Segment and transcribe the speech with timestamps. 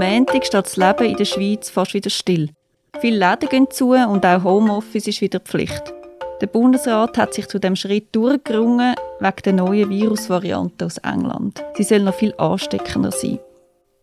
[0.00, 2.48] Montag steht das Leben in der Schweiz fast wieder still.
[3.02, 5.92] Viele Läden gehen zu und auch Homeoffice ist wieder Pflicht.
[6.40, 11.62] Der Bundesrat hat sich zu dem Schritt durchgerungen wegen der neuen Virusvariante aus England.
[11.74, 13.40] Sie soll noch viel ansteckender sein.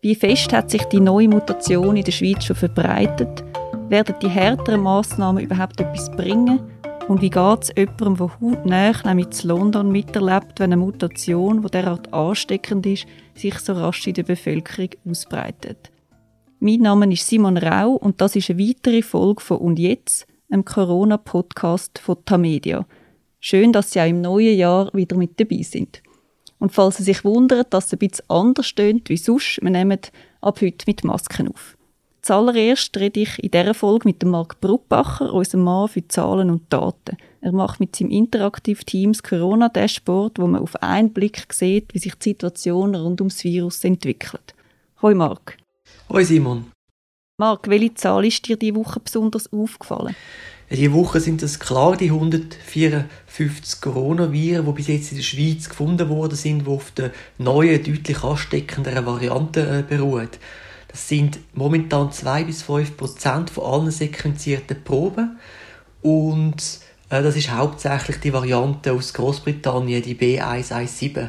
[0.00, 3.42] Wie fest hat sich die neue Mutation in der Schweiz schon verbreitet?
[3.88, 6.60] Werden die härteren Massnahmen überhaupt etwas bringen?
[7.08, 11.70] Und wie geht es jemandem, der hautnah nämlich in London miterlebt, wenn eine Mutation, die
[11.70, 15.90] derart ansteckend ist, sich so rasch in der Bevölkerung ausbreitet?
[16.60, 20.66] Mein Name ist Simon Rau und das ist eine weitere Folge von «Und jetzt?», einem
[20.66, 22.86] Corona-Podcast von Tamedia.
[23.40, 26.02] Schön, dass Sie auch im neuen Jahr wieder mit dabei sind.
[26.58, 29.98] Und falls Sie sich wundern, dass es ein bisschen anders stöhnt wie sonst, wir nehmen
[30.42, 31.77] ab heute mit Masken auf.
[32.28, 36.70] Zuallererst rede ich in dieser Folge mit dem Marc Bruppacher, unserem Mann für Zahlen und
[36.70, 37.16] Daten.
[37.40, 42.14] Er macht mit seinem Interaktiv Teams Corona-Dashboard, wo man auf einen Blick sieht, wie sich
[42.16, 44.54] die Situation rund ums Virus entwickelt.
[45.00, 45.56] Hoi Marc.
[46.10, 46.66] Hoi Simon.
[47.38, 50.14] Marc, welche Zahl ist dir diese Woche besonders aufgefallen?
[50.70, 56.10] Diese Woche sind es klar die 154 Coronaviren, die bis jetzt in der Schweiz gefunden
[56.10, 60.28] worden sind, die auf der neuen, deutlich ansteckenderen Variante äh, beruhen.
[61.06, 65.38] Sind momentan 2 bis 5 Prozent von allen sequenzierten Proben
[66.02, 66.56] und
[67.08, 71.28] äh, das ist hauptsächlich die Variante aus Großbritannien, die B117.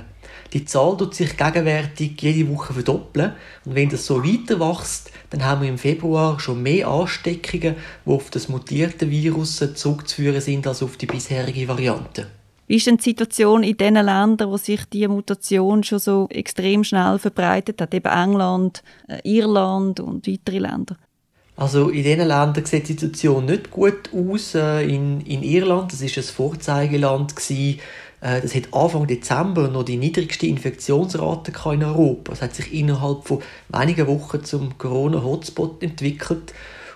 [0.53, 3.33] Die Zahl tut sich gegenwärtig jede Woche verdoppeln
[3.65, 7.75] und wenn das so weiter wächst, dann haben wir im Februar schon mehr Ansteckungen,
[8.05, 12.27] die auf das mutierte Virus zurückzuführen sind als auf die bisherige Variante.
[12.69, 16.83] Wie ist denn die Situation in den Ländern, wo sich die Mutation schon so extrem
[16.83, 20.95] schnell verbreitet hat, eben England, äh, Irland und weitere Länder?
[21.55, 24.53] Also in diesen Ländern sieht die Situation nicht gut aus.
[24.53, 29.97] Äh, in, in Irland, das ist ein Vorzeigeland äh, das hat Anfang Dezember noch die
[29.97, 32.33] niedrigste Infektionsrate in Europa.
[32.33, 36.53] Es hat sich innerhalb von wenigen Wochen zum Corona-Hotspot entwickelt.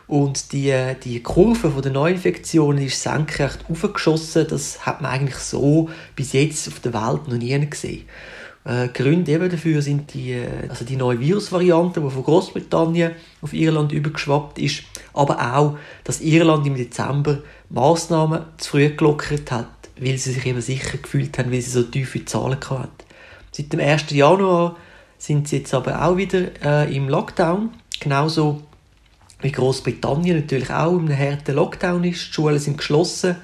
[0.08, 4.48] Und die, die Kurve der Neuinfektionen ist senkrecht aufgeschossen.
[4.50, 8.06] Das hat man eigentlich so bis jetzt auf der Welt noch nie gesehen.
[8.66, 13.12] Äh, Gründe eben dafür sind die, äh, also die neue Virusvariante, die von Großbritannien
[13.42, 19.68] auf Irland übergeschwappt ist, aber auch, dass Irland im Dezember Maßnahmen zu früh gelockert hat
[20.00, 22.90] weil sie sich eben sicher gefühlt haben, weil sie so tiefe Zahlen hatten.
[23.52, 24.10] Seit dem 1.
[24.12, 24.76] Januar
[25.18, 27.70] sind sie jetzt aber auch wieder äh, im Lockdown,
[28.00, 28.64] genauso
[29.44, 32.30] wie Großbritannien natürlich auch einem harten Lockdown ist.
[32.30, 33.36] Die Schulen sind geschlossen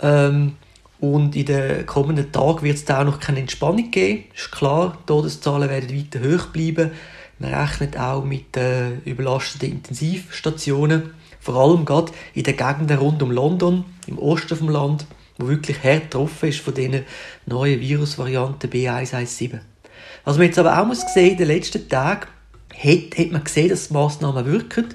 [0.00, 0.56] ähm,
[1.00, 4.24] und in den kommenden Tagen wird es da auch noch keine Entspannung geben.
[4.34, 6.90] Ist klar, Todeszahlen werden weiter hoch bleiben.
[7.38, 13.30] Man rechnet auch mit äh, überlasteten Intensivstationen, vor allem gerade in den Gegenden rund um
[13.32, 15.06] London, im Osten des Landes
[15.38, 17.04] wo wirklich hart getroffen ist von diesen
[17.46, 19.58] neuen Virusvarianten B117.
[20.24, 22.28] Was man jetzt aber auch muss sehen, in den letzten Tagen
[22.78, 24.88] hat, hat man gesehen, dass die Massnahmen wirken.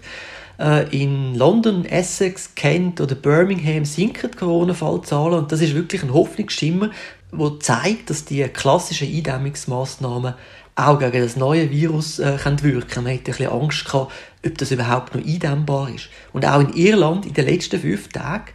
[0.59, 6.13] Äh, in London, Essex, Kent oder Birmingham sinken die Corona-Fallzahlen und das ist wirklich ein
[6.13, 6.91] Hoffnungsschimmer,
[7.31, 10.33] der zeigt, dass die klassischen Eindämmungsmaßnahmen
[10.75, 14.13] auch gegen das neue Virus äh, können wirken Man hatte ein bisschen Angst gehabt,
[14.45, 16.09] ob das überhaupt noch eindämmbar ist.
[16.33, 18.51] Und auch in Irland in den letzten fünf Tagen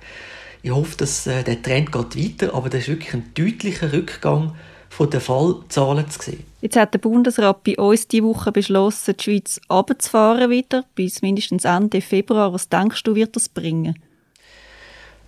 [0.64, 4.54] ich hoffe, dass äh, der Trend geht weiter, aber das ist wirklich ein deutlicher Rückgang
[4.88, 6.44] von den Fallzahlen zu sehen.
[6.64, 11.66] Jetzt hat der Bundesrat bei uns diese Woche beschlossen, die Schweiz abzufahren wieder, bis mindestens
[11.66, 12.54] Ende Februar.
[12.54, 13.98] Was denkst du, wird das bringen?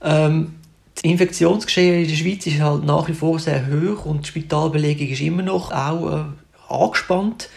[0.02, 0.54] Ähm,
[0.94, 5.08] das Infektionsgeschehen in der Schweiz ist halt nach wie vor sehr hoch und die Spitalbelegung
[5.08, 6.10] ist immer noch auch
[6.70, 7.50] äh, angespannt.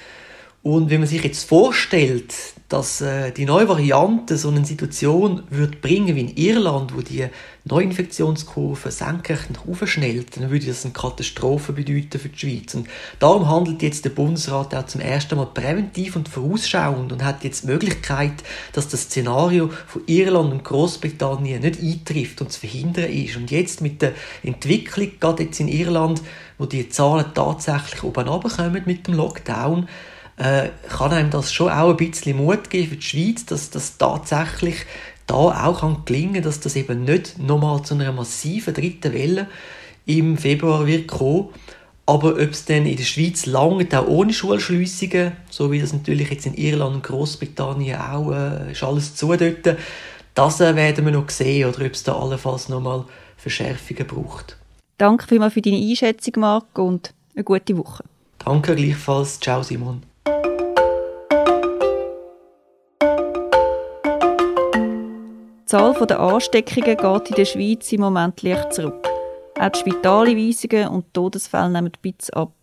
[0.62, 2.34] Und wenn man sich jetzt vorstellt,
[2.68, 7.28] dass äh, die neue Variante so eine Situation wird bringen wie in Irland, wo die
[7.64, 12.75] Neuinfektionskurve senkrecht nach oben schnellt, dann würde das eine Katastrophe bedeuten für die Schweiz.
[12.75, 12.88] Und
[13.19, 17.64] darum handelt jetzt der Bundesrat auch zum ersten Mal präventiv und vorausschauend und hat jetzt
[17.64, 18.44] die Möglichkeit,
[18.74, 23.38] dass das Szenario von Irland und Großbritannien nicht eintrifft und zu verhindern ist.
[23.38, 26.22] Und jetzt mit der Entwicklung, gerade jetzt in Irland,
[26.58, 29.88] wo die Zahlen tatsächlich oben runterkommen mit dem Lockdown,
[30.39, 33.97] äh, kann einem das schon auch ein bisschen Mut geben für die Schweiz, dass das
[33.97, 34.86] tatsächlich
[35.27, 39.47] da auch kann gelingen dass das eben nicht nochmal zu einer massiven dritten Welle
[40.06, 41.50] im Februar wird kommen.
[42.07, 46.31] Aber ob es dann in der Schweiz lange auch ohne Schulschliessungen, so wie das natürlich
[46.31, 49.77] jetzt in Irland und Großbritannien auch äh, ist alles zu dort,
[50.33, 53.06] das äh, werden wir noch sehen oder ob es da allenfalls nochmal
[53.38, 54.57] Verschärfungen braucht.
[54.97, 58.03] Danke vielmals für deine Einschätzung, Marc, und eine gute Woche.
[58.39, 59.39] Danke gleichfalls.
[59.39, 60.08] Ciao, Simon.
[65.69, 69.07] Die Zahl der Ansteckungen geht in der Schweiz im Moment leicht zurück.
[69.60, 72.56] Auch die Spitaleinweisungen und die Todesfälle nehmen ein bisschen ab.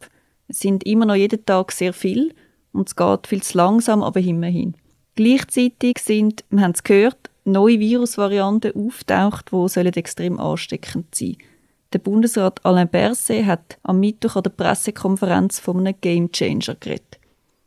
[0.48, 2.34] Es sind immer noch jeden Tag sehr viel
[2.72, 4.74] und es geht viel zu langsam, aber immerhin.
[5.14, 11.50] Gleichzeitig sind, wir haben es gehört, neue Virusvarianten auftaucht, die extrem ansteckend sein sollen.
[11.92, 17.15] Der Bundesrat Alain Berset hat am Mittwoch an der Pressekonferenz von einem Gamechanger geredet.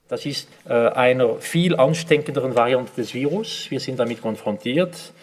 [0.09, 3.67] Das ist äh, einer viel ansteckenderen Variante des Virus.
[3.69, 5.13] Wir sind damit konfrontiert.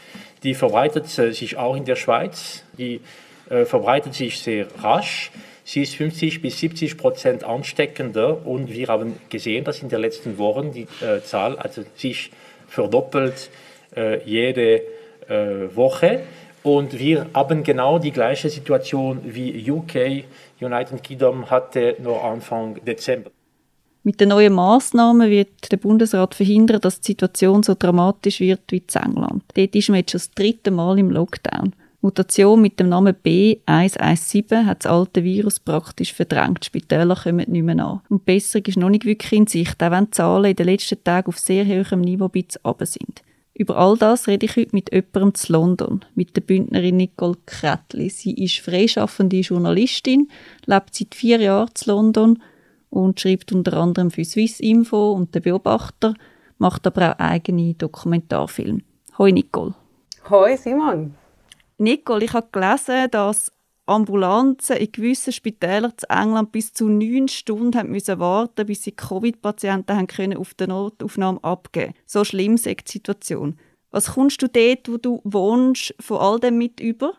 [0.44, 2.62] Die verbreitet äh, sich auch in der Schweiz.
[2.78, 3.00] Die
[3.50, 5.32] äh, verbreitet sich sehr rasch.
[5.64, 10.38] Sie ist 50 bis 70 Prozent ansteckender und wir haben gesehen, dass in den letzten
[10.38, 12.30] Wochen die äh, Zahl also sich
[12.68, 13.50] verdoppelt
[13.96, 14.82] äh, jede
[15.28, 16.22] äh, Woche.
[16.62, 20.24] Und wir haben genau die gleiche Situation wie UK,
[20.60, 23.30] United Kingdom hatte noch Anfang Dezember.
[24.06, 28.76] Mit den neuen Massnahmen wird der Bundesrat verhindern, dass die Situation so dramatisch wird wie
[28.76, 29.42] in England.
[29.56, 31.72] Dort ist man jetzt schon das dritte Mal im Lockdown.
[32.02, 36.64] Mutation mit dem Namen B117 hat das alte Virus praktisch verdrängt.
[36.64, 38.00] Spitäler kommen nicht mehr an.
[38.08, 41.02] Und Besserung ist noch nicht wirklich in Sicht, auch wenn die Zahlen in den letzten
[41.02, 43.24] Tagen auf sehr hohem Niveau ein runter sind.
[43.54, 48.08] Über all das rede ich heute mit jemandem zu London, mit der Bündnerin Nicole Kretli.
[48.10, 50.28] Sie ist freischaffende Journalistin,
[50.64, 52.38] lebt seit vier Jahren zu London
[52.90, 56.14] und schreibt unter anderem für Swiss Info und den Beobachter,
[56.58, 58.80] macht aber auch eigene Dokumentarfilme.
[59.18, 59.74] Hoi Nicole.
[60.30, 61.14] Hoi Simon.
[61.78, 63.52] Nicole, ich habe gelesen, dass
[63.86, 68.92] Ambulanzen in gewissen Spitälern in England bis zu neun Stunden haben müssen warten bis sie
[68.92, 73.58] Covid-Patienten können auf der Notaufnahme abgeben So schlimm ist die Situation.
[73.90, 77.12] Was kommst du dort, wo du wohnst, von all dem mit über?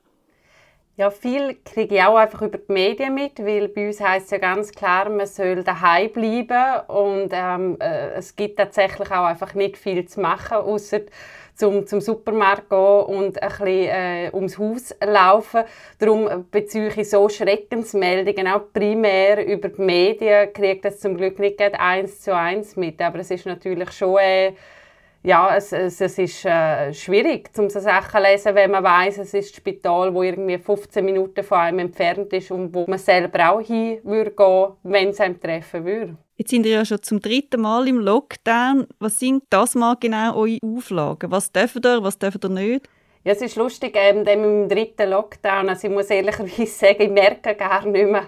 [1.00, 4.32] Ja, viel kriege ich auch einfach über die Medien mit, weil bei uns heißt es
[4.32, 9.54] ja ganz klar, man soll daheim bleiben und ähm, äh, es gibt tatsächlich auch einfach
[9.54, 11.02] nicht viel zu machen, außer
[11.54, 15.66] zum, zum Supermarkt gehen und ein bisschen äh, ums Haus laufen.
[16.00, 21.62] Darum beziehe ich so Schreckensmeldungen auch primär über die Medien, kriege das zum Glück nicht
[21.62, 24.54] eins zu eins mit, aber es ist natürlich schon äh,
[25.28, 29.18] ja, es, es, es ist äh, schwierig, um so Sachen zu lesen, wenn man weiß,
[29.18, 32.98] es ist ein Spital, wo irgendwie 15 Minuten von einem entfernt ist und wo man
[32.98, 36.16] selber auch hin würde gehen, wenn es einem treffen würde.
[36.38, 38.88] Jetzt sind wir ja schon zum dritten Mal im Lockdown.
[39.00, 41.30] Was sind das mal genau eure Auflagen?
[41.30, 42.90] Was dürfen ihr, was dürfen ihr nicht?
[43.28, 47.56] Ja, es ist lustig, ähm, im dritten Lockdown, also ich muss ehrlicherweise sagen, ich merke
[47.56, 48.28] gar nicht mehr,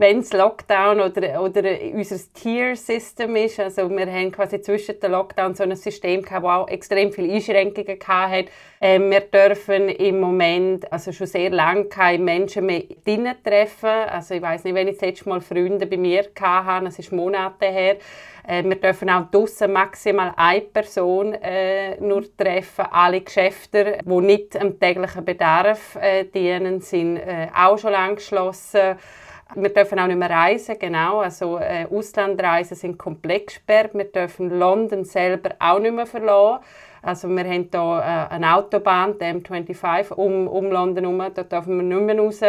[0.00, 1.62] wenn es Lockdown oder, oder
[1.92, 3.60] unser Tier-System ist.
[3.60, 7.34] Also wir haben quasi zwischen den Lockdown so ein System gehabt, das auch extrem viele
[7.34, 8.46] Einschränkungen hatte.
[8.80, 13.90] Ähm, wir dürfen im Moment, also schon sehr lange, keine Menschen mehr drinnen treffen.
[14.10, 17.12] Also ich weiß nicht, wenn ich das letzte Mal Freunde bei mir hatte, das ist
[17.12, 17.96] Monate her,
[18.48, 22.86] äh, wir dürfen auch draussen maximal eine Person äh, nur treffen.
[22.90, 28.96] Alle Geschäfte, die nicht am täglichen Bedarf äh, dienen, sind äh, auch schon lang geschlossen.
[29.54, 31.20] Wir dürfen auch nicht mehr reisen, genau.
[31.20, 33.90] Also äh, Auslandreisen sind komplett gesperrt.
[33.94, 36.64] Wir dürfen London selber auch nicht mehr verlassen.
[37.02, 41.34] Also wir haben hier äh, eine Autobahn, die M25, um, um London herum.
[41.34, 42.40] Da dürfen wir nicht mehr raus.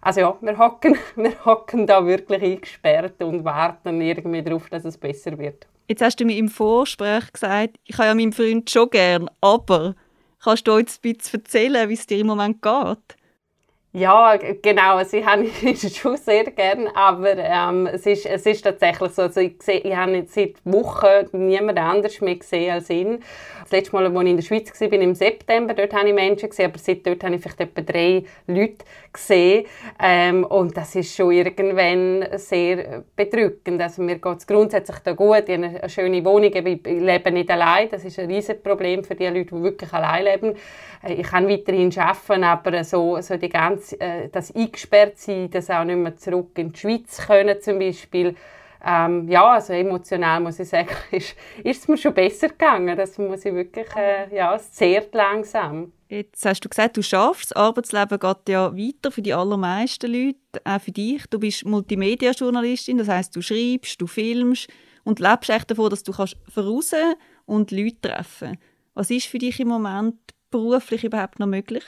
[0.00, 4.96] Also ja, wir hocken, wir hocken da wirklich eingesperrt und warten irgendwie darauf, dass es
[4.96, 5.66] besser wird.
[5.88, 9.94] Jetzt hast du mir im Vorgespräch gesagt, ich habe ja meinen Freund schon gern, aber
[10.42, 13.19] kannst du uns ein bisschen erzählen, wie es dir im Moment geht?
[13.92, 15.02] Ja, genau.
[15.02, 19.22] Sie haben ich schon sehr gern, aber ähm, es, ist, es ist tatsächlich so.
[19.22, 23.18] Also ich, sehe, ich habe seit Wochen niemand anders mehr gesehen als ihn.
[23.62, 26.50] Das letzte Mal, als ich in der Schweiz war, im September, dort habe ich Menschen
[26.50, 29.66] gesehen, aber seit dort habe ich vielleicht etwa drei Leute gesehen.
[30.00, 33.82] Ähm, und das ist schon irgendwann sehr bedrückend.
[33.82, 35.48] Also mir geht es grundsätzlich da gut.
[35.48, 37.88] Ich habe eine schöne Wohnung, ich lebe nicht allein.
[37.90, 40.54] Das ist ein riesiges Problem für die Leute, die wirklich allein leben.
[41.02, 45.70] Äh, ich kann weiterhin arbeiten, aber so, so die ganze, äh, das eingesperrt sein, das
[45.70, 48.34] auch nicht mehr zurück in die Schweiz können zum Beispiel,
[48.84, 52.96] ähm, ja, also emotional muss ich sagen, ist, ist es mir schon besser gegangen.
[52.96, 55.92] Das muss ich wirklich, äh, ja, es zehrt langsam.
[56.08, 57.50] Jetzt hast du gesagt, du schaffst.
[57.50, 61.26] Das Arbeitsleben geht ja weiter für die allermeisten Leute, auch für dich.
[61.28, 64.68] Du bist Multimedia-Journalistin, das heißt, du schreibst, du filmst
[65.04, 66.92] und lebst echt davon, dass du kannst voraus
[67.46, 68.58] und Leute treffen.
[68.94, 70.16] Was ist für dich im Moment
[70.50, 71.84] beruflich überhaupt noch möglich?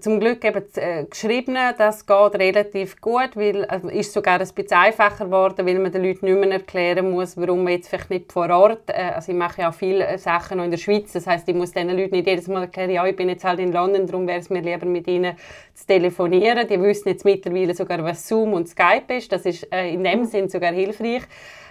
[0.00, 4.48] Zum Glück eben äh, geschrieben, das geht relativ gut, weil es also ist sogar ein
[4.48, 8.10] bisschen einfacher geworden, weil man den Leuten nicht mehr erklären muss, warum man jetzt vielleicht
[8.10, 10.78] nicht vor Ort, äh, also ich mache ja auch viele äh, Sachen noch in der
[10.78, 13.44] Schweiz, das heißt, ich muss den Leuten nicht jedes Mal erklären, ja, ich bin jetzt
[13.44, 15.36] halt in London, darum wäre es mir lieber mit ihnen
[15.72, 16.66] zu telefonieren.
[16.66, 20.24] Die wissen jetzt mittlerweile sogar, was Zoom und Skype ist, das ist äh, in dem
[20.24, 21.22] Sinn sogar hilfreich.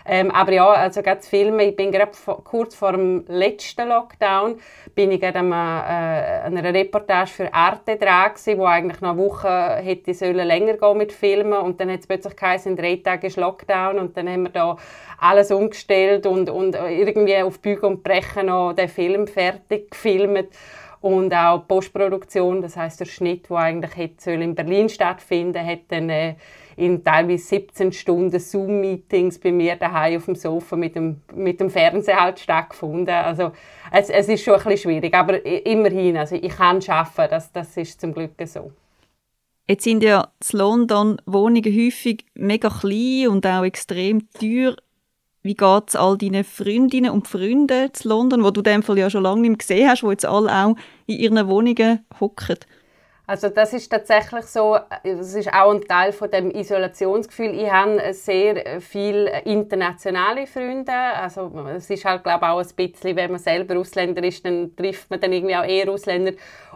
[0.08, 2.12] Ähm, aber ja, also gerade Filme, ich bin gerade
[2.44, 4.60] kurz vor dem letzten Lockdown,
[4.94, 9.14] bin ich gerade an einer, äh, einer Reportage für Arte dran gewesen, wo eigentlich noch
[9.14, 11.54] eine Woche hätte sollen länger gehen mit Filmen.
[11.54, 13.98] Und dann hat es plötzlich geheißen, drei Tagen ist Lockdown.
[13.98, 14.78] Und dann haben wir da
[15.20, 20.50] alles umgestellt und, und irgendwie auf Bügel und Brechen noch den Film fertig gefilmt.
[21.02, 26.10] Und auch Postproduktion, das heißt der Schnitt, wo eigentlich hätte in Berlin stattfinden, hat dann
[26.10, 26.36] äh,
[26.78, 31.70] in teilweise 17 Stunden Zoom-Meetings bei mir daheim auf dem Sofa mit dem, mit dem
[31.70, 33.14] Fernseher halt stattgefunden.
[33.14, 33.52] Also
[33.92, 37.76] es, es ist schon ein bisschen schwierig, aber immerhin, also ich kann schaffen, das, das
[37.78, 38.72] ist zum Glück so.
[39.68, 44.76] Jetzt sind ja in London Wohnungen häufig mega klein und auch extrem teuer.
[45.42, 48.98] Wie geht es all deinen Freundinnen und Freunden in London, wo du in dem Fall
[48.98, 50.76] ja schon lange nicht mehr gesehen hast, wo jetzt alle auch
[51.08, 52.58] in ihren Wohnungen hocken?
[53.28, 57.56] Also das ist tatsächlich so, das ist auch ein Teil von dem Isolationsgefühl.
[57.60, 60.94] Ich habe sehr viele internationale Freunde.
[60.94, 65.10] Also es ist halt glaube auch ein bisschen, wenn man selber Ausländer ist, dann trifft
[65.10, 66.34] man dann irgendwie auch eher Ausländer.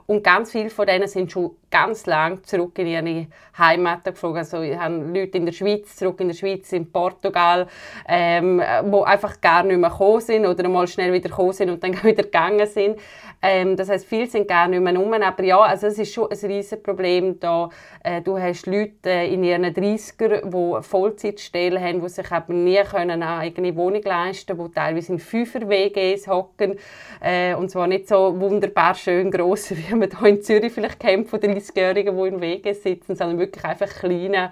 [0.09, 4.39] Und ganz viele von denen sind schon ganz lang zurück in ihre Heimat geflogen.
[4.39, 7.67] Also ich habe Leute in der Schweiz, zurück in der Schweiz, in Portugal,
[8.07, 11.83] ähm, wo einfach gar nicht mehr gekommen sind oder mal schnell wieder gekommen sind und
[11.83, 12.97] dann wieder gegangen sind.
[13.41, 15.13] Ähm, das heißt, viele sind gar nicht mehr rum.
[15.13, 17.69] Aber ja, also es ist schon ein riesiges Problem da.
[18.03, 22.81] Äh, du hast Leute äh, in ihren 30er, die Vollzeitstellen haben, die sich aber nie
[22.83, 26.77] können eine eigene Wohnung leisten können, die teilweise in Fünfer-WGs hocken.
[27.21, 31.29] Äh, und zwar nicht so wunderbar schön gross, wie man hier in Zürich vielleicht kennt,
[31.29, 34.51] von 30-Jährigen, die in WGs sitzen, sondern wirklich einfach kleine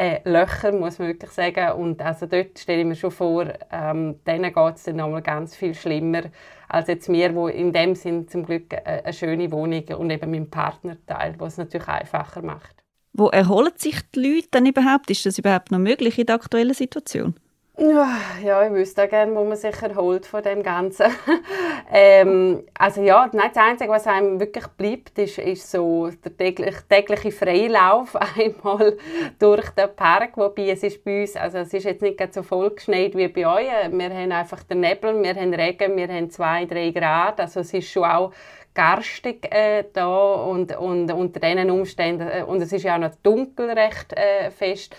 [0.00, 1.72] äh, Löcher, muss man wirklich sagen.
[1.72, 5.54] Und also dort stelle ich mir schon vor, ähm, denen geht es dann nochmal ganz
[5.54, 6.22] viel schlimmer
[6.68, 10.48] als jetzt mir, wo in dem Sinn zum Glück eine schöne Wohnung und eben meinem
[10.48, 12.76] Partner teilt, was es natürlich einfacher macht.
[13.12, 15.10] Wo erholen sich die Leute dann überhaupt?
[15.10, 17.34] Ist das überhaupt noch möglich in der aktuellen Situation?
[17.82, 21.06] Ja, ich wüsste auch gerne, wo man sich erholt von dem Ganzen.
[21.90, 26.82] ähm, also ja, nein, das Einzige, was einem wirklich bleibt, ist, ist so der tägliche,
[26.86, 28.98] tägliche Freilauf einmal
[29.38, 32.68] durch den Park, wobei es ist bei uns, also es ist jetzt nicht so voll
[32.68, 33.68] geschneit wie bei euch.
[33.92, 37.72] Wir haben einfach den Nebel, wir haben Regen, wir haben zwei, drei Grad, also es
[37.72, 38.34] ist schon auch
[38.74, 43.14] garstig äh, da und, und unter diesen Umständen, äh, und es ist ja auch noch
[43.22, 44.94] dunkel recht äh, fest,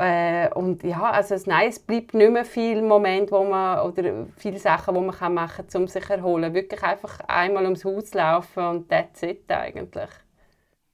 [0.00, 4.26] äh, und ja, also es, nein, es bleibt nicht mehr viel Moment, wo man, oder
[4.36, 6.54] viele Sachen, die man kann machen kann, um sich zu erholen.
[6.54, 10.10] Wirklich einfach einmal ums Haus laufen und that's it eigentlich.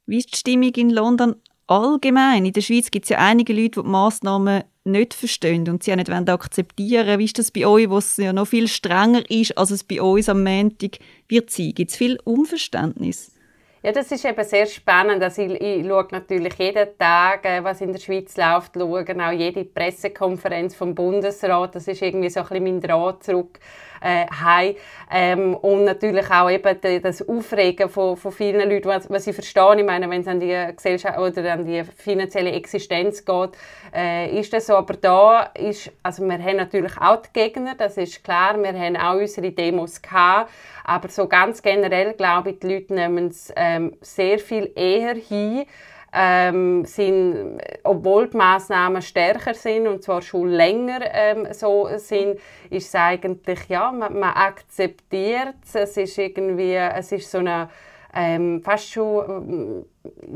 [0.06, 1.36] Wie ist die Stimmung in London
[1.66, 2.46] allgemein?
[2.46, 5.92] In der Schweiz gibt es ja einige Leute, die die Massnahmen nicht verstehen und sie
[5.92, 7.18] auch nicht akzeptieren.
[7.18, 10.02] Wie ist das bei euch, wo es ja noch viel strenger ist, als es bei
[10.02, 10.98] uns am Montag
[11.28, 11.72] wird sein?
[11.74, 13.35] Gibt es viel Unverständnis?
[13.86, 15.22] Ja, das ist eben sehr spannend.
[15.22, 19.30] Also ich, ich schaue natürlich jeden Tag, äh, was in der Schweiz läuft, schaue auch
[19.30, 21.76] jede Pressekonferenz vom Bundesrat.
[21.76, 23.60] Das ist irgendwie so ein bisschen mein Draht zurück
[24.00, 24.76] äh, haben.
[25.10, 29.76] Ähm, und natürlich auch eben das Aufregen von, von vielen Leuten, was, was ich verstehe.
[29.78, 33.50] Ich meine, wenn es an die Gesellschaft oder an die finanzielle Existenz geht,
[33.94, 34.74] äh, ist das so.
[34.74, 38.60] Aber da ist, also wir haben natürlich auch die Gegner, das ist klar.
[38.60, 40.50] Wir haben auch unsere Demos gehabt.
[40.84, 45.66] Aber so ganz generell glaube ich, die Leute nehmen es ähm, sehr viel eher hin
[46.16, 52.38] ähm, sind, obwohl die Massnahmen stärker sind und zwar schon länger ähm, so sind,
[52.70, 55.74] ist es eigentlich, ja, man, man akzeptiert es.
[55.74, 57.68] Es ist irgendwie, es ist so eine
[58.18, 59.84] ähm, fast schon,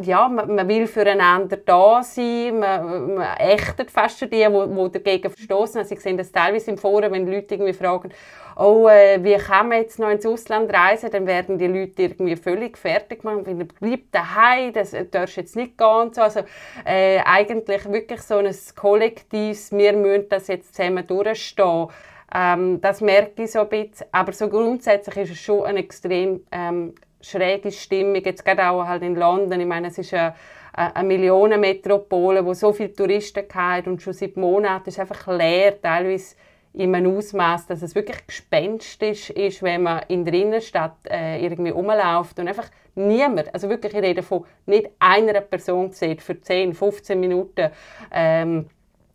[0.03, 5.31] ja, man, man, will füreinander da sein, man, man ächtet fast schon die, die, dagegen
[5.31, 5.79] verstoßen.
[5.79, 8.11] Also ich sehe das teilweise im Forum, wenn Leute irgendwie fragen,
[8.57, 12.37] oh, äh, wie kann man jetzt noch ins Ausland reisen, dann werden die Leute irgendwie
[12.37, 16.21] völlig fertig gemacht, wenn bleibt daheim, das äh, darfst jetzt nicht gehen so.
[16.21, 16.41] Also
[16.85, 21.89] äh, eigentlich wirklich so ein kollektives, wir müssen das jetzt zusammen durchstehen.
[22.35, 24.07] Ähm, das merke ich so ein bisschen.
[24.13, 29.03] Aber so grundsätzlich ist es schon eine extrem ähm, schräge Stimmung, jetzt gerade auch halt
[29.03, 29.61] in London.
[29.61, 30.35] Ich meine, es ist eine,
[30.73, 36.37] eine Millionenmetropole, wo so viele Touristen hat und schon seit Monaten ist einfach leer, teilweise
[36.73, 41.71] in einem Ausmaß, dass es wirklich gespenstisch ist, wenn man in der Innenstadt äh, irgendwie
[41.71, 46.75] rumläuft und einfach niemand, also wirklich, ich rede von nicht einer Person sieht für 10,
[46.75, 47.71] 15 Minuten,
[48.13, 48.67] ähm,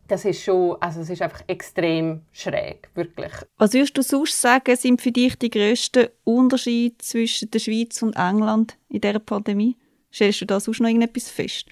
[0.07, 3.31] das ist schon, also es ist einfach extrem schräg, wirklich.
[3.57, 8.15] Was würdest du sonst sagen, sind für dich die grössten Unterschiede zwischen der Schweiz und
[8.15, 9.75] England in dieser Pandemie?
[10.13, 11.65] Stellst du da sonst noch irgendetwas fest?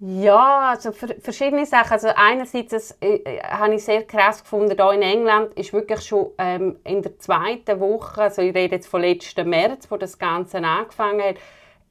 [0.00, 1.92] Ja, also verschiedene Sachen.
[1.92, 6.02] Also einerseits das, äh, äh, habe ich sehr krass gefunden, hier in England ist wirklich
[6.02, 10.18] schon ähm, in der zweiten Woche, also ich rede jetzt von letzten März, wo das
[10.18, 11.36] Ganze angefangen hat,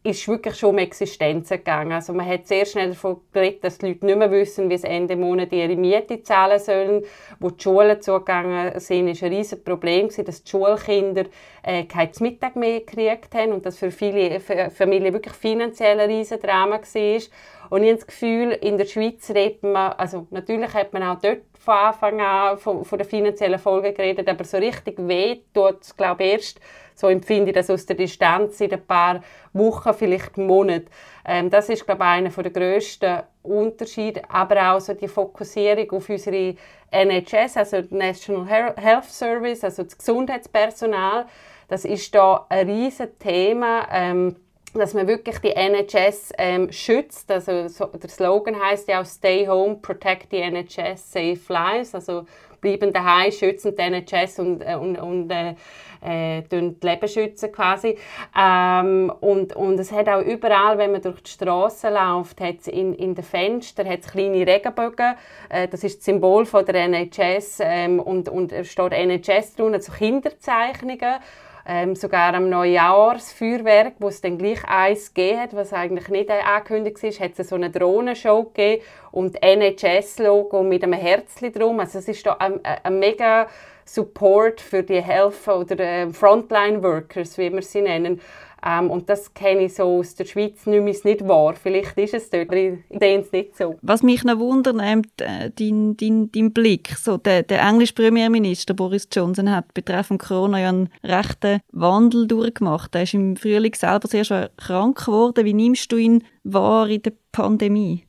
[0.03, 1.93] ist wirklich schon um Existenzen gegangen.
[1.93, 4.87] Also man hat sehr schnell davon geredet, dass die Leute nicht mehr wissen, wie sie
[4.87, 7.03] Ende Monat ihre Miete zahlen sollen.
[7.39, 11.25] Wo die Schulen zugegangen sind, war ein riesiges Problem, dass die Schulkinder
[11.63, 16.41] äh, kein Mittag mehr gekriegt haben und das für viele Familien wirklich finanziell ein riesiges
[16.41, 17.21] Drama war.
[17.69, 21.19] Und ich habe das Gefühl, in der Schweiz redet man, also natürlich hat man auch
[21.19, 25.81] dort von Anfang an von, von den finanziellen Folgen geredet, aber so richtig weh tut
[25.81, 26.59] es, glaube ich, erst,
[26.95, 29.21] so empfinde ich das aus der Distanz in ein paar
[29.53, 30.87] Wochen, vielleicht Monaten.
[31.25, 36.09] Ähm, das ist, glaube ich, einer der grössten Unterschiede, aber auch so die Fokussierung auf
[36.09, 36.55] unsere
[36.91, 38.45] NHS, also National
[38.75, 41.25] Health Service, also das Gesundheitspersonal.
[41.67, 43.87] Das ist da ein riesiges Thema.
[43.91, 44.35] Ähm,
[44.73, 47.29] dass man wirklich die NHS ähm, schützt.
[47.29, 51.93] Also so, der Slogan heißt ja auch Stay Home, Protect the NHS, Save Lives.
[51.93, 52.25] Also
[52.63, 55.55] bleiben daheim, schützen die NHS und, äh, und, und äh,
[56.01, 57.97] äh, die Leben schützen quasi.
[58.37, 62.93] Ähm, und, und es hat auch überall, wenn man durch die Straßen läuft, hat's in,
[62.93, 65.15] in den Fenstern kleine Regenbögen.
[65.49, 69.75] Äh, das ist das Symbol von der NHS ähm, und, und es steht NHS drunter,
[69.75, 71.19] also Kinderzeichnungen
[71.65, 77.01] ähm, sogar am Neujahrsfeuerwerk, wo es dann gleich eins gegeben hat, was eigentlich nicht angekündigt
[77.01, 81.79] war, hat es so eine Drohnenshow gegeben und NHS-Logo mit einem Herzchen drum.
[81.79, 83.47] Also es ist da ein, ein mega
[83.85, 88.19] Support für die Helfer oder äh, Frontline-Workers, wie wir sie nennen.
[88.65, 91.53] Ähm, und das kenne ich so aus der Schweiz nicht, nicht wahr.
[91.55, 93.75] Vielleicht ist es dort, aber ich sehe es nicht so.
[93.81, 94.77] Was mich noch wundert,
[95.21, 96.95] äh, dein, dein, dein Blick.
[96.97, 102.95] So, der, der englische Premierminister Boris Johnson hat betreffend Corona ja einen rechten Wandel durchgemacht.
[102.95, 105.43] Er ist im Frühling selber sehr schwer krank geworden.
[105.43, 108.05] Wie nimmst du ihn wahr in der Pandemie?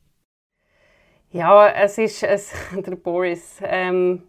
[1.33, 2.53] Ja, es ist es,
[2.87, 3.57] der Boris.
[3.61, 4.23] Ähm,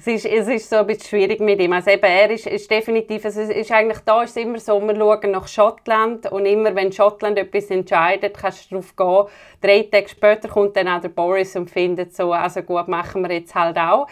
[0.00, 1.72] es ist, es ist so ein bisschen schwierig mit ihm.
[1.74, 4.80] Also eben, er ist, ist definitiv, also es ist eigentlich da ist es immer so,
[4.80, 9.34] wir schauen nach Schottland und immer, wenn Schottland etwas entscheidet, kannst du darauf gehen.
[9.60, 13.34] Drei Tage später kommt dann auch der Boris und findet so, also gut, machen wir
[13.34, 14.06] jetzt halt auch.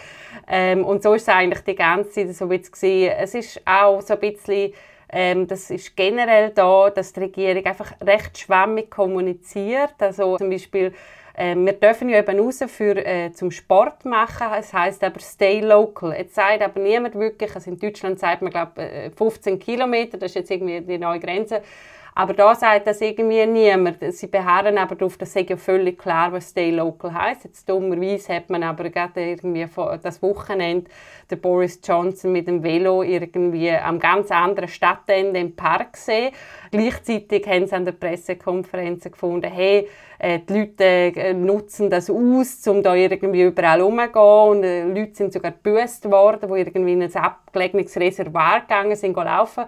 [0.47, 4.03] Ähm, und so ist es eigentlich die ganze Zeit so ein bisschen Es ist auch
[4.03, 4.75] so ein bisschen
[5.11, 9.95] ähm, das ist generell da, dass die Regierung einfach recht schwammig kommuniziert.
[10.01, 10.93] Also zum Beispiel
[11.39, 14.49] wir dürfen ja eben raus für, äh, zum Sport machen.
[14.59, 16.13] Es heißt aber stay local.
[16.13, 20.33] Jetzt sagt aber niemand wirklich, also in Deutschland sagt man glaube 15 äh, Kilometer, das
[20.33, 21.63] ist jetzt irgendwie die neue Grenze.
[22.19, 23.99] Aber da sagt das irgendwie niemand.
[24.13, 27.45] Sie beharren aber darauf, das ist ja völlig klar, was Stay Local heißt.
[27.45, 29.65] Jetzt dummerweise hat man aber gerade irgendwie
[30.03, 30.91] das Wochenende
[31.31, 36.33] den Boris Johnson mit dem Velo irgendwie am ganz anderen Stadtende im Park gesehen.
[36.73, 42.67] Gleichzeitig haben sie an der Pressekonferenz gefunden, hey, äh, die Leute äh, nutzen das aus,
[42.67, 44.49] um da irgendwie überall rumzugehen.
[44.49, 49.15] Und äh, Leute sind sogar gebüßt worden, die irgendwie in ein abgelegenes Reservoir gegangen sind,
[49.15, 49.67] laufen.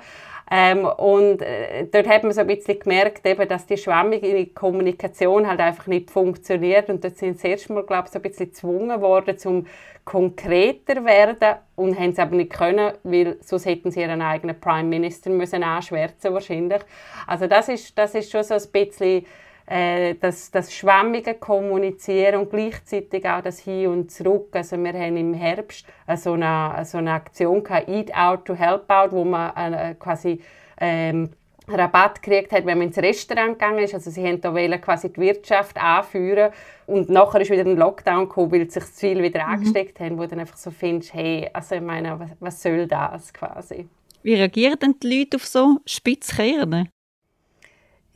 [0.52, 5.46] Ähm, und äh, dort hat man so ein bisschen gemerkt, eben, dass die schwammige Kommunikation
[5.46, 6.88] halt einfach nicht funktioniert.
[6.88, 9.66] Und dort sind sie erstmal, glaube ich, so ein bisschen gezwungen worden, zum
[10.04, 14.88] konkreter werden und haben es aber nicht können, weil sonst hätten sie ihren eigenen Prime
[14.88, 16.80] Minister müssen anschwärzen wahrscheinlich.
[17.28, 19.24] Also das ist, das ist schon so ein bisschen
[19.70, 24.48] äh, das, das schwammige Kommunizieren und gleichzeitig auch das Hin und Zurück.
[24.52, 28.90] Also wir haben im Herbst so eine, so eine Aktion gehabt, Eat Out to Help
[28.90, 30.40] Out, wo man äh, quasi
[30.80, 31.30] ähm,
[31.68, 33.94] Rabatt gekriegt hat, wenn man ins Restaurant gegangen ist.
[33.94, 36.52] Also sie haben da quasi die Wirtschaft anführen
[36.87, 39.52] und nachher ist wieder ein Lockdown gekommen, weil sich zu viel wieder mhm.
[39.52, 43.33] angesteckt haben, wo dann einfach so findest, hey, also ich meine, was, was soll das
[43.33, 43.88] quasi?
[44.24, 46.88] Wie reagieren denn die Leute auf so Spitzkehren?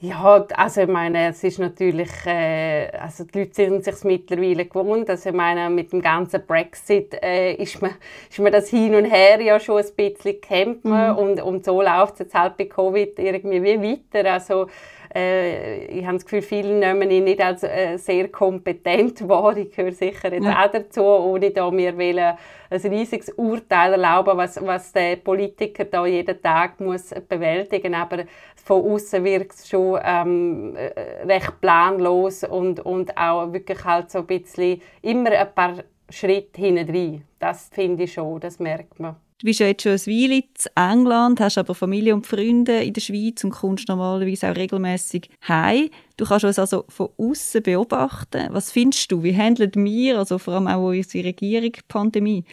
[0.05, 5.09] Ja, also ich meine, es ist natürlich, äh, also die Leute sind sich mittlerweile gewohnt.
[5.09, 7.93] Also ich meine, mit dem ganzen Brexit äh, ist, man,
[8.29, 11.17] ist man das hin und her ja schon ein bisschen man mhm.
[11.17, 14.31] und, und so läuft es jetzt halt bei Covid irgendwie wie weiter.
[14.31, 14.67] Also
[15.15, 19.57] äh, ich habe das Gefühl, viele nehmen ihn nicht als äh, sehr kompetent wahr.
[19.57, 20.65] Ich gehöre sicher jetzt ja.
[20.65, 22.37] auch dazu, ohne da mir wollen,
[22.71, 28.25] ein riesiges Urteil erlauben, was, was der Politiker da jeden Tag muss bewältigen Aber
[28.57, 34.21] von außen wirkt es schon ähm, äh, recht planlos und, und auch wirklich halt so
[34.21, 35.75] ein bisschen immer ein paar
[36.11, 39.17] Schritte hinten Das finde ich schon, das merkt man.
[39.39, 40.45] Du bist ja jetzt schon ein Weile in
[40.77, 45.91] England, hast aber Familie und Freunde in der Schweiz und kommst normalerweise auch regelmäßig heim.
[46.17, 48.47] Du kannst uns also von außen beobachten.
[48.51, 49.25] Was findest du?
[49.25, 52.45] Wie handelt wir, also vor allem auch unsere Regierung, die Pandemie?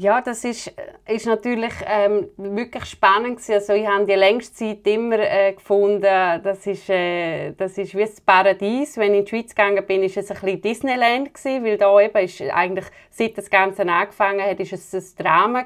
[0.00, 0.72] Ja, das ist,
[1.08, 3.40] ist natürlich ähm, wirklich spannend.
[3.48, 8.02] Also ich habe die längste Zeit immer äh, gefunden, das ist, äh, das ist wie
[8.02, 8.96] das Paradies.
[8.96, 12.00] Wenn ich in die Schweiz gegangen bin, ist es ein bisschen Disneyland gewesen, weil da
[12.00, 12.86] eben ist eigentlich,
[13.18, 15.64] seit das Ganze angefangen hat, ist es ein Drama.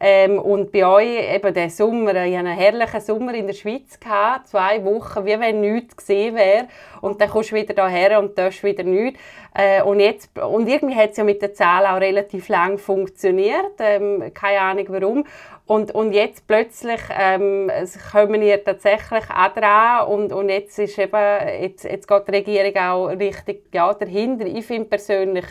[0.00, 4.00] Ähm, und bei euch eben der Sommer, ich hatte einen herrlichen Sommer in der Schweiz,
[4.00, 6.66] gehabt, zwei Wochen, wie wenn nichts gesehen wäre.
[7.00, 9.20] Und dann kommst du wieder hierher und ist wieder nichts.
[9.54, 13.74] Äh, und, jetzt, und irgendwie hat es ja mit der Zahl auch relativ lang funktioniert.
[13.78, 15.24] Ähm, keine Ahnung warum.
[15.66, 17.70] Und, und jetzt plötzlich ähm,
[18.12, 22.76] kommen wir tatsächlich auch dran und, und jetzt, ist eben, jetzt, jetzt geht die Regierung
[22.76, 24.44] auch richtig ja, dahinter.
[24.44, 25.46] Ich finde persönlich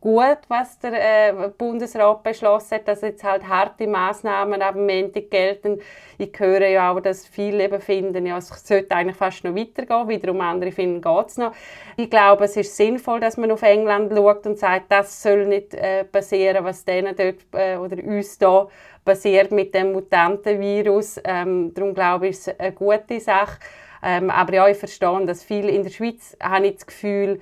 [0.00, 0.92] gut, was der
[1.28, 5.80] äh, Bundesrat beschlossen hat, dass jetzt halt harte Maßnahmen ab Montag gelten.
[6.18, 10.08] Ich höre ja auch, dass viele eben finden, ja, es sollte eigentlich fast noch weitergehen,
[10.08, 11.52] wiederum andere finden, geht es noch.
[11.96, 15.74] Ich glaube, es ist sinnvoll, dass man auf England schaut und sagt, das soll nicht
[15.74, 18.68] äh, passieren, was denen dort äh, oder uns da
[19.04, 21.20] passiert mit dem Mutantenvirus.
[21.24, 23.58] Ähm, darum glaube ich, ist es eine gute Sache.
[24.02, 27.40] Ähm, aber ja, ich verstehe, dass viele in der Schweiz, habe ich das Gefühl,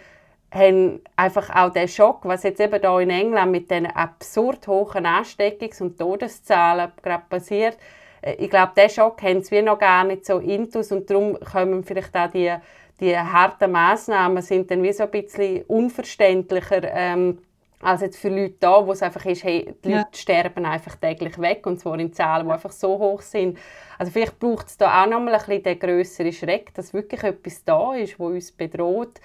[0.55, 5.07] haben einfach auch den Schock, was jetzt eben hier in England mit den absurd hohen
[5.07, 7.77] Ansteckungs- und Todeszahlen gerade passiert.
[8.23, 11.85] Äh, ich glaube, diesen Schock haben sie noch gar nicht so intus und darum kommen
[11.85, 12.55] vielleicht auch die,
[13.01, 17.39] die harten Massnahmen sind dann wie so ein bisschen unverständlicher ähm,
[17.85, 19.99] als jetzt für Leute da, wo es einfach ist, hey, die ja.
[19.99, 23.59] Leute sterben einfach täglich weg und zwar in Zahlen, die einfach so hoch sind.
[23.99, 27.63] Also vielleicht braucht es da auch nochmal ein bisschen den grösseren Schreck, dass wirklich etwas
[27.65, 29.21] da ist, wo uns bedroht,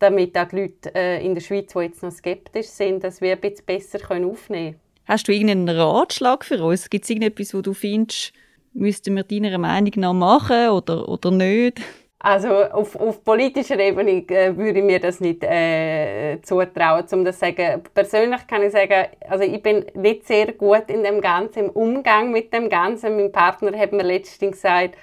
[0.00, 3.32] damit auch die Leute äh, in der Schweiz, die jetzt noch skeptisch sind, dass wir
[3.32, 4.80] ein bisschen besser aufnehmen können.
[5.06, 6.90] Hast du irgendeinen Ratschlag für uns?
[6.90, 8.32] Gibt es irgendetwas, wo du findest,
[8.72, 11.80] müssten wir deiner Meinung nach machen oder, oder nicht?
[12.22, 17.38] Also auf, auf politischer Ebene äh, würde ich mir das nicht äh, zutrauen, um das
[17.38, 17.82] zu sagen.
[17.94, 22.30] Persönlich kann ich sagen, also ich bin nicht sehr gut in dem Ganzen, im Umgang
[22.30, 23.16] mit dem Ganzen.
[23.16, 24.96] Mein Partner hat mir letztens gesagt,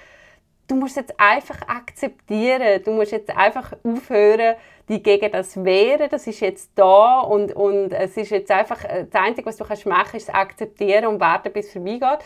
[0.68, 4.56] du musst jetzt einfach akzeptieren, du musst jetzt einfach aufhören,
[4.88, 9.06] die gegen das wehren, das ist jetzt da und, und es ist jetzt einfach, äh,
[9.10, 12.20] das Einzige, was du kannst machen ist akzeptieren und warten, bis es vorbeigeht.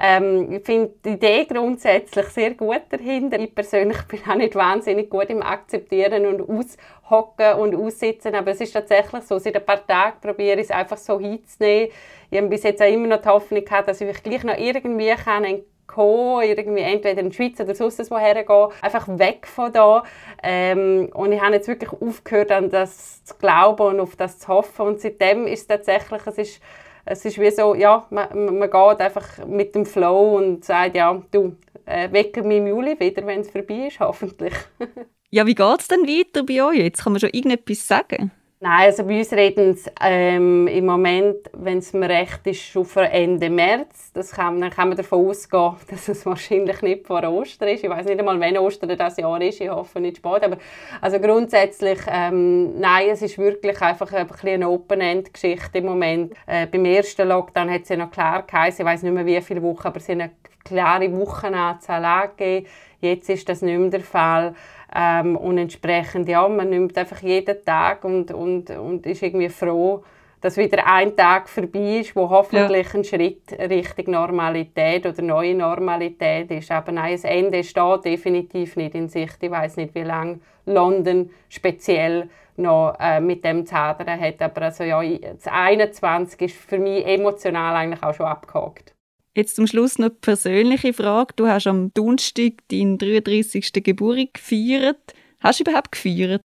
[0.00, 3.38] Ähm, ich finde die Idee grundsätzlich sehr gut dahinter.
[3.38, 8.60] Ich persönlich bin auch nicht wahnsinnig gut im Akzeptieren und Aushocken und Aussitzen, aber es
[8.60, 11.90] ist tatsächlich so, seit ein paar Tagen probiere ich es einfach so hinzunehmen.
[12.30, 15.14] Ich habe bis jetzt auch immer noch die Hoffnung gehabt, dass ich gleich noch irgendwie
[15.14, 15.44] kann
[15.86, 20.02] kommen, irgendwie entweder in die Schweiz oder sonst woher gehen, einfach weg von da.
[20.42, 24.48] Ähm, und ich habe jetzt wirklich aufgehört, an das zu glauben und auf das zu
[24.48, 24.86] hoffen.
[24.86, 26.62] Und seitdem ist es tatsächlich, es ist,
[27.04, 31.22] es ist wie so, ja, man, man geht einfach mit dem Flow und sagt, ja,
[31.30, 34.54] du, äh, wecke mich im Juli wieder, wenn es vorbei ist, hoffentlich.
[35.30, 37.04] ja, wie geht es denn weiter bei euch jetzt?
[37.04, 38.32] Kann man schon irgendetwas sagen?
[38.58, 42.86] Nein, also bei uns reden sie ähm, im Moment, wenn es mir recht ist, schon
[42.96, 44.12] Ende März.
[44.14, 47.84] Das kann, dann kann man davon ausgehen, dass es wahrscheinlich nicht vor Ostern ist.
[47.84, 49.60] Ich weiß nicht einmal, wann Ostern das Jahr ist.
[49.60, 50.42] Ich hoffe nicht spät.
[50.42, 50.56] Aber
[51.02, 56.32] also grundsätzlich, ähm, nein, es ist wirklich einfach ein eine Open-End-Geschichte im Moment.
[56.46, 59.40] Äh, beim ersten Lockdown hat es ja noch klar geheißen, ich weiß nicht mehr wie
[59.42, 60.32] viele Wochen, aber es sind eine
[60.64, 62.66] klare Wochenanzahl angegeben.
[63.00, 64.54] Jetzt ist das nicht mehr der Fall.
[64.94, 70.04] Ähm, und entsprechend, ja, man nimmt einfach jeden Tag und, und, und ist irgendwie froh,
[70.40, 72.94] dass wieder ein Tag vorbei ist, wo hoffentlich ja.
[72.94, 76.70] ein Schritt Richtung Normalität oder neue Normalität ist.
[76.70, 79.42] Aber nein, das Ende steht definitiv nicht in Sicht.
[79.42, 84.42] Ich weiß nicht, wie lange London speziell noch äh, mit dem zu hat.
[84.42, 88.95] Aber also, ja, das 21 ist für mich emotional eigentlich auch schon abgehakt.
[89.36, 91.34] Jetzt zum Schluss noch eine persönliche Frage.
[91.36, 93.70] Du hast am Donnerstag deinen 33.
[93.84, 94.96] Geburtstag gefeiert.
[95.40, 96.40] Hast du überhaupt gefeiert?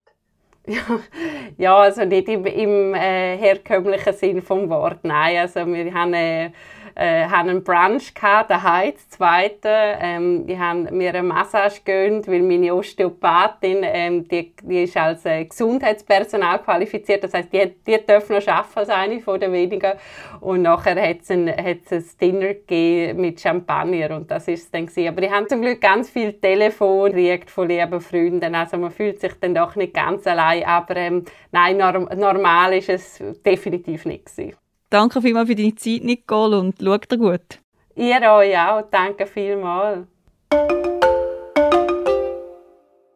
[0.66, 1.00] Ja,
[1.60, 5.04] ja also nicht im, im äh, herkömmlichen Sinn vom Wort.
[5.04, 6.50] Nein, also wir haben äh,
[6.96, 9.70] äh, haben einen Brunch gehabt, daheim, das zweite.
[10.02, 15.26] Ähm, ich habe mir eine Massage gegönnt, weil meine Osteopathin, ähm, die, die ist als
[15.26, 17.24] äh, Gesundheitspersonal qualifiziert.
[17.24, 19.94] Das heißt, die, die dürfen noch arbeiten als eine von den wenigen.
[20.40, 21.80] Und nachher hat es ein, ein
[22.22, 25.10] Dinner gegeben mit Champagner und das ist es dann gewesen.
[25.10, 27.12] Aber ich habe zum Glück ganz viel Telefon
[27.48, 28.56] von lieben Freunden.
[28.56, 30.64] Also man fühlt sich dann doch nicht ganz allein.
[30.66, 34.59] Aber ähm, nein, norm normal ist es definitiv nicht gewesen.
[34.92, 37.60] Danke vielmals für deine Zeit, Nicole, und schau dir gut.
[37.96, 38.82] Ihr euch auch.
[38.90, 40.08] Danke vielmals.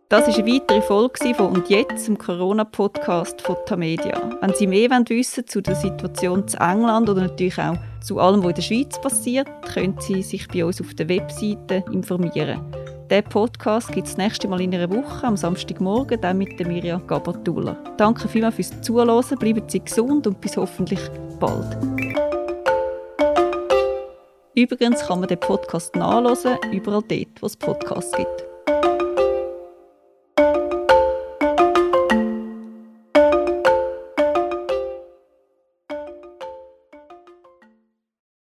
[0.07, 4.38] Das war eine weitere Folge von «Und jetzt?» im Corona-Podcast von Tamedia.
[4.39, 8.43] Wenn Sie mehr wissen wollen zu der Situation zu England oder natürlich auch zu allem,
[8.43, 12.62] was in der Schweiz passiert, können Sie sich bei uns auf der Webseite informieren.
[13.13, 16.67] Der Podcast gibt es das nächste Mal in einer Woche, am Samstagmorgen, dann mit der
[16.67, 17.78] Mirja Gabatuller.
[17.95, 20.99] Danke vielmals fürs Zuhören, bleiben Sie gesund und bis hoffentlich
[21.39, 21.78] bald.
[24.56, 28.53] Übrigens kann man den Podcast nachlesen, überall dort, wo es Podcasts gibt.